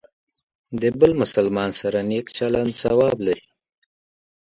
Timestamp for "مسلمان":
1.21-1.69